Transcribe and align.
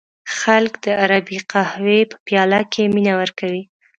خلک 0.37 0.73
د 0.85 0.87
عربی 1.01 1.39
قهوې 1.51 1.99
په 2.11 2.17
پیاله 2.27 2.61
کې 2.71 2.91
مینه 2.95 3.13
ورکوي. 3.21 3.63